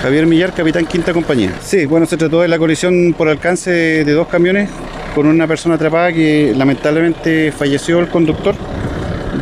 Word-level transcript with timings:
Javier 0.00 0.26
Millar, 0.26 0.54
capitán 0.54 0.86
quinta 0.86 1.12
compañía. 1.12 1.52
Sí, 1.60 1.84
bueno, 1.84 2.06
se 2.06 2.16
trató 2.16 2.40
de 2.40 2.46
la 2.46 2.56
colisión 2.56 3.16
por 3.18 3.28
alcance 3.28 4.04
de 4.04 4.12
dos 4.12 4.28
camiones 4.28 4.70
con 5.12 5.26
una 5.26 5.48
persona 5.48 5.74
atrapada 5.74 6.12
que 6.12 6.54
lamentablemente 6.56 7.50
falleció 7.50 7.98
el 7.98 8.06
conductor 8.06 8.54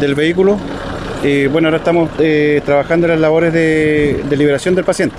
del 0.00 0.14
vehículo. 0.14 0.58
Eh, 1.22 1.50
bueno, 1.52 1.68
ahora 1.68 1.76
estamos 1.76 2.08
eh, 2.20 2.62
trabajando 2.64 3.06
en 3.06 3.10
las 3.10 3.20
labores 3.20 3.52
de, 3.52 4.24
liberación 4.30 4.74
del 4.74 4.86
paciente. 4.86 5.14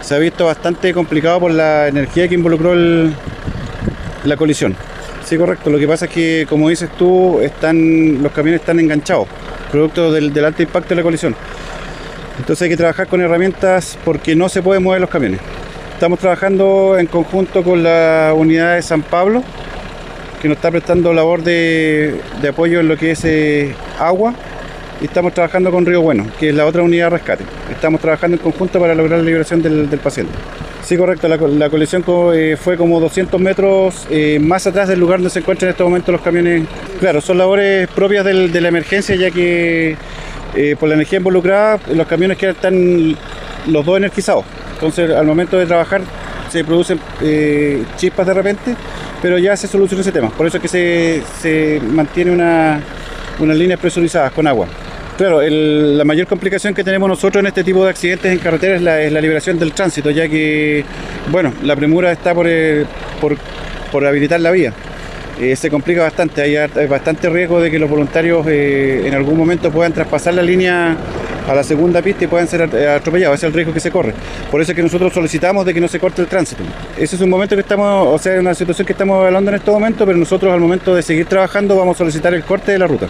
Se 0.00 0.14
ha 0.14 0.18
visto 0.18 0.46
bastante 0.46 0.94
complicado 0.94 1.40
por 1.40 1.50
la 1.50 1.88
energía 1.88 2.26
que 2.26 2.36
involucró 2.36 2.74
la 2.74 4.36
colisión. 4.38 4.74
Sí, 5.22 5.36
correcto. 5.36 5.68
Lo 5.68 5.78
que 5.78 5.86
pasa 5.86 6.06
es 6.06 6.10
que, 6.10 6.46
como 6.48 6.70
dices 6.70 6.88
tú, 6.96 7.40
están, 7.42 8.22
los 8.22 8.32
camiones 8.32 8.62
están 8.62 8.80
enganchados, 8.80 9.28
producto 9.70 10.10
del 10.12 10.42
alto 10.42 10.62
impacto 10.62 10.88
de 10.88 10.96
la 10.96 11.02
colisión. 11.02 11.36
Entonces 12.38 12.62
hay 12.62 12.68
que 12.70 12.76
trabajar 12.76 13.06
con 13.08 13.20
herramientas 13.20 13.98
porque 14.04 14.34
no 14.36 14.48
se 14.48 14.62
pueden 14.62 14.82
mover 14.82 15.00
los 15.00 15.10
camiones. 15.10 15.40
Estamos 15.94 16.18
trabajando 16.20 16.96
en 16.98 17.06
conjunto 17.06 17.62
con 17.64 17.82
la 17.82 18.32
unidad 18.36 18.76
de 18.76 18.82
San 18.82 19.02
Pablo, 19.02 19.42
que 20.40 20.48
nos 20.48 20.56
está 20.56 20.70
prestando 20.70 21.12
labor 21.12 21.42
de, 21.42 22.20
de 22.40 22.48
apoyo 22.48 22.78
en 22.80 22.88
lo 22.88 22.96
que 22.96 23.10
es 23.10 23.24
eh, 23.24 23.74
agua, 23.98 24.34
y 25.00 25.04
estamos 25.06 25.34
trabajando 25.34 25.70
con 25.72 25.84
Río 25.84 26.00
Bueno, 26.00 26.26
que 26.38 26.50
es 26.50 26.54
la 26.54 26.66
otra 26.66 26.82
unidad 26.82 27.06
de 27.06 27.10
rescate. 27.10 27.44
Estamos 27.70 28.00
trabajando 28.00 28.36
en 28.36 28.42
conjunto 28.42 28.78
para 28.80 28.94
lograr 28.94 29.18
la 29.18 29.24
liberación 29.24 29.60
del, 29.62 29.90
del 29.90 29.98
paciente. 29.98 30.32
Sí, 30.84 30.96
correcto, 30.96 31.28
la, 31.28 31.36
la 31.36 31.68
colisión 31.68 32.02
co- 32.02 32.32
eh, 32.32 32.56
fue 32.56 32.76
como 32.76 32.98
200 33.00 33.40
metros 33.40 34.06
eh, 34.10 34.38
más 34.40 34.66
atrás 34.66 34.88
del 34.88 34.98
lugar 35.00 35.18
donde 35.18 35.30
se 35.30 35.40
encuentran 35.40 35.68
en 35.68 35.72
este 35.72 35.82
momento 35.84 36.12
los 36.12 36.20
camiones. 36.22 36.62
Claro, 37.00 37.20
son 37.20 37.38
labores 37.38 37.88
propias 37.88 38.24
del- 38.24 38.50
de 38.52 38.60
la 38.60 38.68
emergencia, 38.68 39.14
ya 39.16 39.30
que 39.32 39.96
eh, 40.54 40.76
por 40.78 40.88
la 40.88 40.94
energía 40.94 41.18
involucrada, 41.18 41.78
los 41.94 42.06
camiones 42.06 42.36
que 42.38 42.50
están 42.50 43.16
los 43.66 43.84
dos 43.84 43.96
energizados. 43.96 44.44
Entonces, 44.74 45.10
al 45.10 45.26
momento 45.26 45.58
de 45.58 45.66
trabajar, 45.66 46.02
se 46.50 46.64
producen 46.64 46.98
eh, 47.20 47.84
chispas 47.96 48.26
de 48.26 48.34
repente, 48.34 48.74
pero 49.20 49.38
ya 49.38 49.56
se 49.56 49.66
soluciona 49.66 50.00
ese 50.00 50.12
tema. 50.12 50.30
Por 50.30 50.46
eso 50.46 50.56
es 50.58 50.62
que 50.62 50.68
se, 50.68 51.22
se 51.40 51.80
mantiene 51.80 52.30
una, 52.30 52.80
unas 53.38 53.56
líneas 53.56 53.78
presurizadas 53.80 54.32
con 54.32 54.46
agua. 54.46 54.66
Claro, 55.16 55.40
la 55.42 56.04
mayor 56.04 56.28
complicación 56.28 56.74
que 56.74 56.84
tenemos 56.84 57.08
nosotros 57.08 57.40
en 57.40 57.48
este 57.48 57.64
tipo 57.64 57.82
de 57.82 57.90
accidentes 57.90 58.30
en 58.30 58.38
carretera 58.38 58.76
es 58.76 58.82
la, 58.82 59.02
es 59.02 59.12
la 59.12 59.20
liberación 59.20 59.58
del 59.58 59.72
tránsito, 59.72 60.10
ya 60.10 60.28
que, 60.28 60.84
bueno, 61.32 61.52
la 61.64 61.74
premura 61.74 62.12
está 62.12 62.32
por, 62.34 62.46
eh, 62.48 62.86
por, 63.20 63.36
por 63.90 64.06
habilitar 64.06 64.40
la 64.40 64.52
vía. 64.52 64.72
Eh, 65.40 65.54
se 65.54 65.70
complica 65.70 66.02
bastante, 66.02 66.42
hay, 66.42 66.86
bastante 66.88 67.28
riesgo 67.30 67.60
de 67.60 67.70
que 67.70 67.78
los 67.78 67.88
voluntarios 67.88 68.44
eh, 68.48 69.02
en 69.06 69.14
algún 69.14 69.36
momento 69.36 69.70
puedan 69.70 69.92
traspasar 69.92 70.34
la 70.34 70.42
línea 70.42 70.96
a 71.48 71.54
la 71.54 71.62
segunda 71.62 72.02
pista 72.02 72.24
y 72.24 72.26
puedan 72.26 72.48
ser 72.48 72.62
at- 72.62 72.74
atropellados, 72.74 73.36
ese 73.38 73.46
es 73.46 73.50
el 73.50 73.54
riesgo 73.54 73.72
que 73.72 73.78
se 73.80 73.90
corre. 73.92 74.12
Por 74.50 74.60
eso 74.60 74.72
es 74.72 74.76
que 74.76 74.82
nosotros 74.82 75.12
solicitamos 75.12 75.64
de 75.64 75.72
que 75.72 75.80
no 75.80 75.86
se 75.88 76.00
corte 76.00 76.22
el 76.22 76.28
tránsito. 76.28 76.62
Ese 76.98 77.14
es 77.14 77.22
un 77.22 77.30
momento 77.30 77.54
que 77.54 77.62
estamos, 77.62 78.08
o 78.14 78.18
sea, 78.18 78.38
una 78.40 78.52
situación 78.54 78.84
que 78.84 78.92
estamos 78.92 79.20
evaluando 79.20 79.50
en 79.52 79.56
este 79.58 79.70
momento, 79.70 80.04
pero 80.04 80.18
nosotros 80.18 80.52
al 80.52 80.60
momento 80.60 80.94
de 80.94 81.02
seguir 81.02 81.26
trabajando 81.26 81.76
vamos 81.76 81.96
a 81.96 81.98
solicitar 81.98 82.34
el 82.34 82.42
corte 82.42 82.72
de 82.72 82.78
la 82.80 82.86
ruta. 82.88 83.06